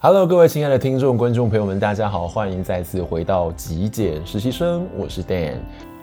[0.00, 5.54] Hello，各位亲爱的听众、观众朋友们，大家好，欢迎再次回到极简实习生，我是 Dan。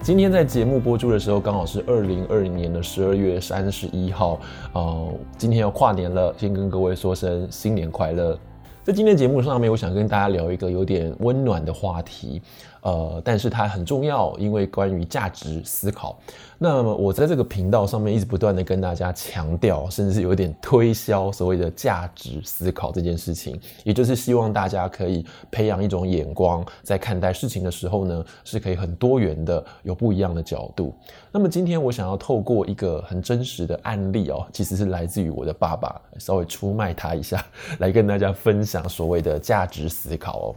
[0.02, 4.38] 今天在节目播出的时候，刚好是二零二零年的十二月三十一号，
[4.74, 8.38] 呃，今天要跨年了，先跟各位说声新年快乐。
[8.84, 12.42] 在今天节目上面，我想跟大家聊一个有点温暖的话题。
[12.86, 16.16] 呃，但是它很重要，因为关于价值思考。
[16.60, 30.94] 那么我在这个频道上面一直不断的跟大家强调，甚至是有点推销所谓的价值思考这件事情，也就是希望大家可以培养一种眼光，在看待事情的时候呢，是可以很多元的，有不一样的角度。
[31.32, 37.44] 那么今天我想要透过一个很真实的案例哦，其实是来自于我的爸爸，稍微出卖他一下，
[37.80, 40.56] 来跟大家分享所谓的价值思考哦。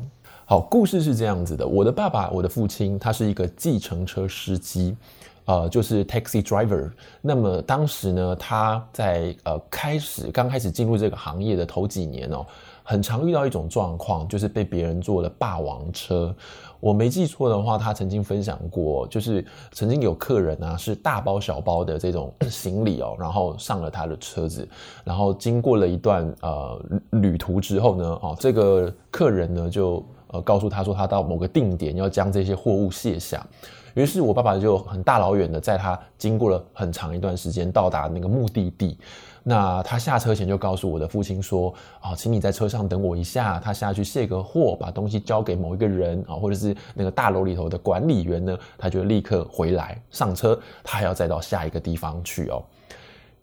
[0.51, 1.69] 好，故事是这样子的。
[1.69, 4.97] 我的爸爸，我的父亲，他是一个计程车司机，
[5.45, 6.91] 呃，就是 taxi driver。
[7.21, 12.47] 那么当时呢，他在呃开始刚开始进入这个行业的头几年哦，
[12.83, 16.35] 很常遇到一种状况，就是被别人坐了霸王车。
[16.81, 24.67] 我没记错的话，他曾经分享过，就是曾经有客人啊，是大包小包的这种行李哦，然后上了他的车子，
[25.05, 30.03] 然后经过了一段呃旅途之后呢，哦，这个客人呢就。
[30.29, 33.47] 呃，告诉他说他到某个定点要将这些货物卸下，
[33.95, 38.99] 于是我爸爸就很大老远的在他经过了很长一段时间到达那个目的地。
[39.43, 52.63] 那他下车前就告诉我的父亲说：“啊，请你在车上等我一下，他下去卸个货，把东西交给某一个人啊，或者是那个大楼里头的管理员呢，他就立刻回来上车，他还要再到下一个地方去哦。”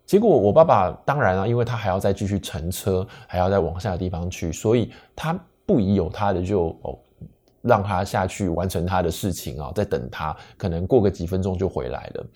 [0.06, 5.36] 结果我爸爸当然啊，因为他还要再继续乘车，还要再往下的地方去，所以他。
[5.66, 6.96] 不宜有他的就哦，
[7.62, 12.26] 让他下去完成他的事情啊，再等他，可能过个几分钟就回来了。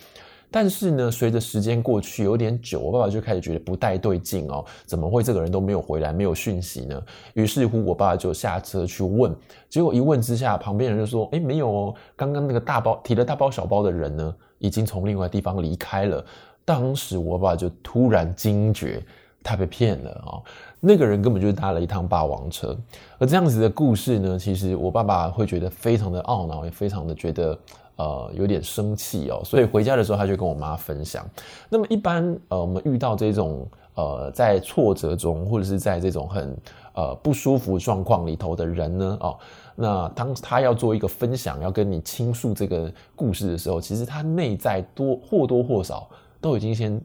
[0.53, 7.00] 但是呢，随着时间过去有点久，我爸爸就开始觉得不太对劲哦，怎么会这个人都没有回来，没有讯息呢？
[7.34, 9.33] 于是乎，我爸爸就下车去问，
[9.69, 16.25] 结果一问之下，旁边人就说：“哎，没有哦，刚刚那个大包提了大包小包的人呢，已经从另外地方离开了。”
[16.66, 19.00] 当时我爸爸就突然惊觉。
[19.43, 20.37] 他被骗了啊！
[20.81, 22.77] 那个人根本就是搭了一趟霸王车，
[23.19, 27.59] 而这样子的故事呢，其实我爸爸会觉得非常的懊恼，也非常的觉得
[27.97, 29.41] 呃有点生气哦。
[29.45, 31.27] 所以回家的时候，他就跟我妈分享。
[31.69, 36.56] 那么一般呃，我们遇到这种呃在挫折中，或者是在这种很
[36.95, 39.39] 呃不舒服状况里头的人呢，哦，
[39.75, 46.09] 那当他要做一个分享，要跟你倾诉这个故事的时候，其实他内在多或多或少
[46.41, 47.00] 都已经先。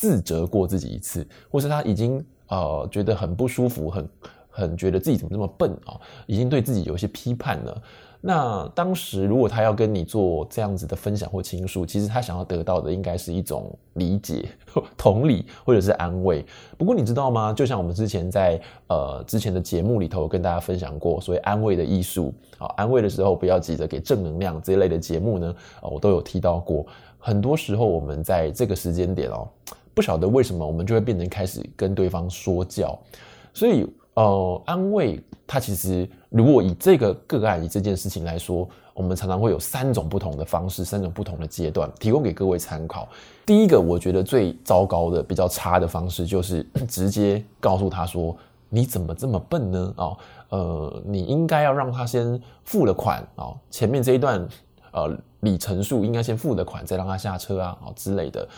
[0.00, 4.08] 自责过自己一次，或是他已经呃觉得很不舒服，很
[4.48, 7.82] 很觉得自己怎么这么笨啊，已经对自己有一些批判了。
[8.22, 14.48] 那当时如果他要跟你做这样子的分享或倾诉，其实他想要得到的应该是一种理解、
[14.96, 16.42] 同理或者是安慰。
[16.78, 17.52] 不过你知道吗？
[17.52, 26.86] 就像我们之前在呃之前的节目里头跟大家分享过，所谓安慰的艺术啊，安慰的时候不要急着给正能量这一类的节目呢，啊，我都有提到过。
[27.22, 29.46] 很多时候我们在这个时间点哦。
[30.00, 32.98] 不晓得为什么我们就会变成开始跟对方说教，
[33.52, 43.06] 所以呃，安慰他其实如果以这个个案以这件事情来说，我们常常会有三种不同的方式，三种不同的阶段，提供给各位参考。
[43.44, 48.34] 第一个，我觉得最糟糕的、比较差的方式，就是 直接告诉他说
[48.70, 49.92] ：“你怎么这么笨呢？
[49.98, 50.16] 啊、哦，
[50.48, 54.48] 呃，你应该要让他先付了款啊、哦，前面这一段
[54.92, 58.48] 呃里程数应该先付了款，再让他下车啊，啊、哦、之类的。”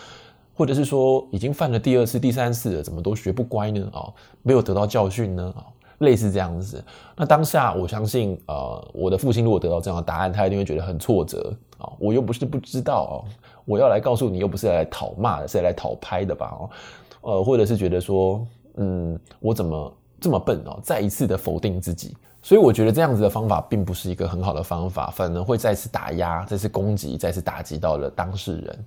[0.54, 3.88] 或者是说已经犯了第二次、第三次了，怎么都学不乖呢？
[3.92, 5.54] 啊，没有得到教训呢？
[5.56, 5.64] 啊，
[5.98, 6.82] 类似这样子。
[7.16, 11.90] 那当下我相信，呃，我的父亲如果得到这样的答案，他一定会觉得很挫折啊。
[11.98, 13.14] 我又不是不知道啊，
[13.64, 16.54] 我要来告诉你，又不是来讨骂的，是来讨拍的吧？
[16.58, 16.70] 哦
[17.22, 18.46] 呃，或者是觉得说，
[18.76, 20.78] 嗯，我怎么这么笨哦？
[20.82, 22.16] 再一次的否定自己。
[22.42, 28.84] 所以我觉得这样子的方法并不是一个很好的方法，反而会再次打压、再次攻击、再次打击到了当事人。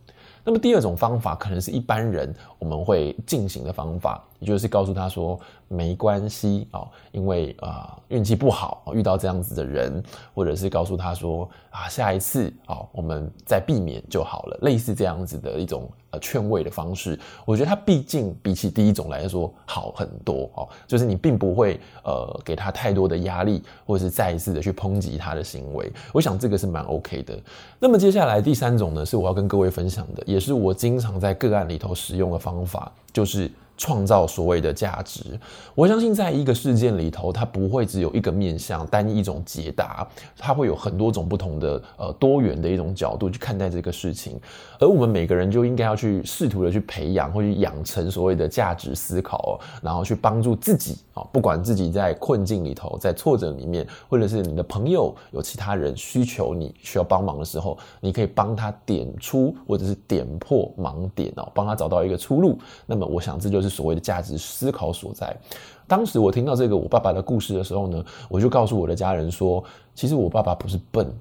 [0.47, 10.03] 那么第二种方法可能是一般人我们会进行的方法，也就是告诉他说没关系啊，因为啊运气不好遇到这样子的人，
[10.35, 23.44] 或者是告诉他说啊下一次啊我们再避免就好了，类似这样子的一种呃劝慰的方式，我觉得它毕竟比起第一种来说好很多哦，就是你并不会呃给他太多的压力，
[23.85, 27.37] 或者是再一次的去抨击他的行为，我想这个是蛮 OK 的。
[27.79, 30.23] 那么接下来第三种呢，是我要跟各位分享的。
[30.25, 35.21] 也是我经常在个案里头使用的方法，就是创造所谓的价值。
[35.73, 40.07] 我相信，在一个事件里头，它不会只有一个面向、单一一种解答，
[40.37, 44.39] 它会有很多种不同的呃多元的一种角度去看待这个事情。
[44.79, 62.57] 而我们每个人就应该要去试图的去培养或去养成所谓的价值思考，然后去帮助自己啊，不管自己在困境里头、在挫折里面，或者是你的朋友有其他人需求你需要帮忙的时候，你可以帮他点出或者是点破盲点哦，帮他找到一个出路。
[62.85, 63.64] 那么，我想这就是。
[63.67, 65.35] 是所谓的价值思考所在。
[65.87, 69.63] 当时我听到这个我爸爸的故事的时候呢，我就告诉我的家人说，
[69.93, 71.11] 其实我爸爸不是笨，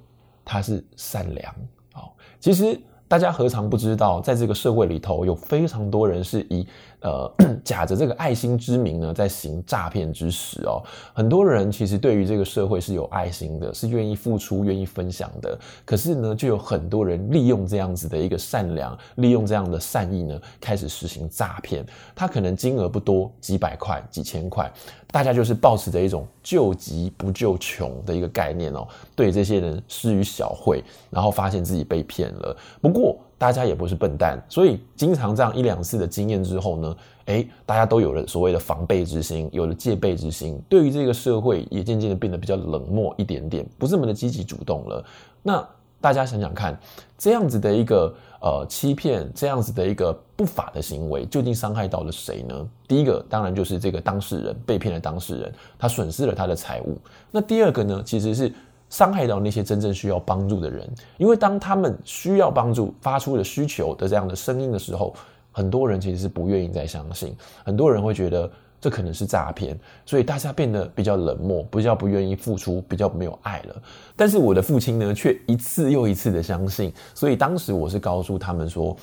[0.44, 1.54] 他是善良。
[1.92, 2.80] 好，其实。
[3.14, 6.66] 大家何尝不知道，在这个社会里头，有非常多人是以
[6.98, 7.32] 呃
[7.62, 10.82] 假着这个爱心之名呢，在行诈骗之实哦。
[11.12, 15.56] 很多人其实对于这个社会是有爱心的，是愿意付出、愿意分享的。
[15.84, 21.86] 可是呢，就有很多人利用这样子的一个善良，利用这样的善意呢，开始实行诈骗。
[22.16, 24.68] 他可能金额不多，几百块、几千块。
[25.12, 28.84] 大家就是抱持着一种救急不救穷的一个概念哦，
[29.14, 32.56] 对这些人施予小惠，然后发现自己被骗了。
[32.80, 33.03] 不过
[33.36, 45.04] 大家也不是笨蛋，所以经常这样一两次的经验之后呢，诶，大家都有了所谓的防备之心，有了戒备之心，对于这个社会也渐渐的变得比较冷漠一点点，不这么的积极主动了。
[45.42, 45.66] 那
[46.00, 46.78] 大家想想看，
[47.18, 48.14] 这样子的一个。
[48.44, 52.68] 呃，欺骗这样子的一个不法的行为，究竟伤害到了谁呢？
[52.86, 56.98] 第一个当然就是这个当事人，被骗的当事人，他损失了他的财物。
[57.30, 58.52] 那第二个呢，其实是
[58.94, 60.88] 伤害到那些真正需要帮助的人，
[61.18, 65.12] 因为当他们需要帮助、发出了需求的这样的声音的时候，
[65.50, 68.48] 很多人其实是不愿意再相信，很多人会觉得。
[68.80, 69.74] 这可能是诈骗，
[70.04, 73.82] 所以大家变得比较冷漠，比较不愿意付出，比较没有爱了。
[74.14, 76.92] 但是我的父亲呢，却一次又一次的相信。
[77.14, 78.94] 所以当时我是告诉他们说，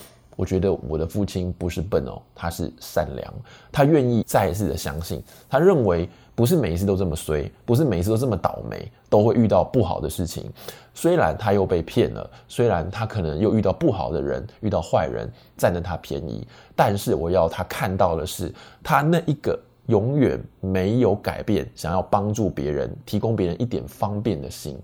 [0.41, 3.31] 我觉得我的父亲不是笨哦，他是善良，
[3.71, 6.09] 他愿意再一次的相信，他认为。
[6.33, 10.49] 不是每一次都这么衰，不是每一次都这么倒霉，都会遇到不好的事情。
[10.91, 18.51] 虽然他又被骗了，虽然他可能又遇到不好的人，遇到坏人占了他便宜，但是我要他看到的是，
[18.81, 24.79] 他那一个永远没有改变，想要帮助别人、提供别人一点方便的心。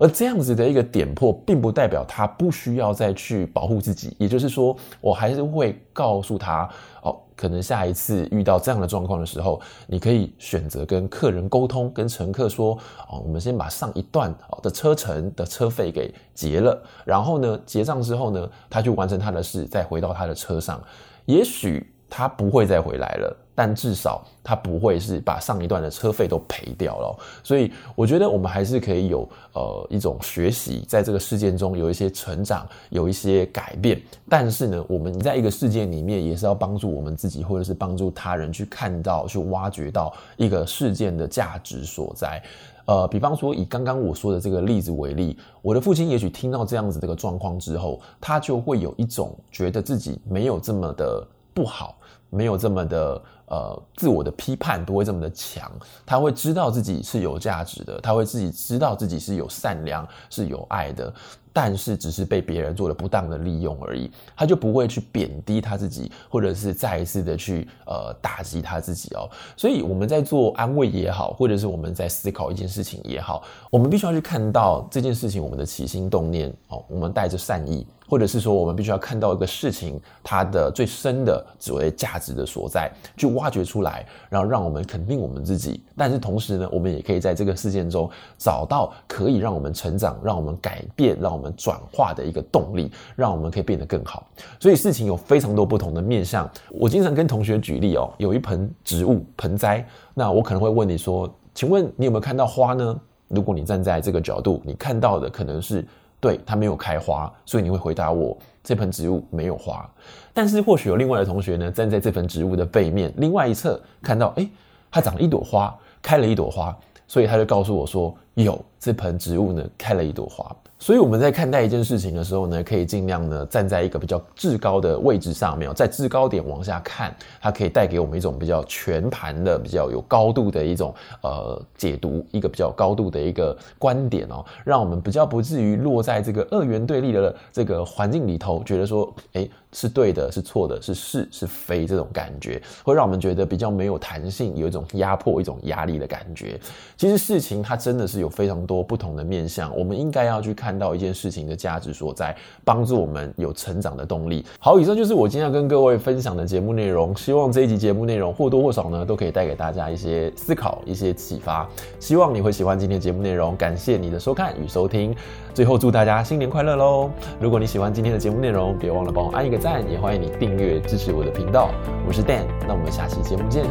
[0.00, 4.16] 而这样子的一个点破，并不代表他不需要再去保护自己。
[4.18, 6.66] 也就是说，我还是会告诉他，
[7.02, 12.72] 哦，可能下一次遇到这样的状况的时候，你可以选择跟客人沟通，跟乘客说，
[13.10, 20.82] 哦，我们先把上一段的车程的车费给结了，然后呢，结账之后呢，他就完成他的事，再回到他的车上，
[21.26, 23.36] 也许他不会再回来了。
[23.52, 34.00] 但至少他不会是把上一段的车费都赔掉了，所以我觉得我们还是可以有呃一种学习，在这个事件中有一些成长，有一些改变。
[34.30, 42.42] 但是呢，我们在一个事件里面也是要帮助我们自己，或者是帮助他人去看到、去挖掘到一个事件的价值所在。
[42.86, 51.28] 呃，比方说以刚刚我说的这个例子为例，我的父亲也许听到这样子这个状况之后，他就会有一种觉得自己没有这么的
[51.60, 51.98] 不好，
[52.30, 53.22] 没有这么的。
[53.50, 55.68] 呃，自我的批判不会这么的强，
[56.06, 61.12] 他会知道自己是有价值的，他会自己知道自己是有善良、是有爱的，
[61.52, 69.28] 但是只是被别人做了不当的利用而已，他就不会去贬低他自己，或者是再一次的去呃打击他自己哦。
[69.56, 77.84] 所以我们在做安慰也好，或者是我们在思考一件事情也好，我们必须要去看到这件事情我们的起心动念哦，我们带着善意。
[78.10, 85.80] 或者是说，我们必须要看到一个事情它的最深的所谓价值的所在，去挖掘出来，然后让我们肯定我们自己。
[85.96, 94.26] 但是同时呢，我们也可以在这个事件中找到可以让我们成长、让我们改变、让我们转化的一个动力，让我们可以变得更好。
[94.58, 96.50] 所以事情有非常多不同的面向。
[96.70, 105.86] 我经常跟同学举例哦，有一盆植物盆栽，那我可能会问你说：“请问你有没有看到花呢？”如果你站在这个角度，你看到的可能是。
[106.20, 109.88] 对，它没有开花，所以你会回答我，这盆植物没有花。
[110.34, 114.48] 但是或许有另外的同学呢，站在这盆植物的背面，另外一侧看到，诶，
[114.90, 116.76] 它长了一朵花，开了一朵花，
[117.08, 120.54] 所以他就告诉我说，有这盆植物呢，开了一朵花。
[120.82, 146.58] 所以我们在看待一件事情的时候呢，可以尽量呢站在一个比较至高的位置上面，在制高点往下看，它可以带给我们一种比较全盘的、比较有高度的一种呃解读，一个比较高度的一个观点哦，让我们比较不至于落在这个二元对立的这个环境里头，觉得说，诶，是对的，是错的，是是是非这种感觉，会让我们觉得比较没有弹性，有一种压迫、一种压力的感觉。
[146.96, 154.44] 其实事情它真的是有非常多不同的面向，我们应该要去看到一件事情的价值所在，帮助我们有成长的动力。
[154.58, 157.16] 好，以上就是我今天要跟各位分享的节目内容。
[157.16, 161.68] 希望这一集节目内容或多或少呢，都可以带给大家一些思考、一些启发。
[161.98, 165.14] 希望你会喜欢今天节目内容，感谢你的收看与收听。
[165.52, 167.10] 最后祝大家新年快乐喽！
[167.40, 171.70] 如果你喜欢今天的节目内容，别忘了帮我按一个赞，也欢迎你订阅支持我的频道。
[172.06, 173.66] 我是 Dan，那我们下期节目见，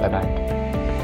[0.00, 0.97] 拜拜。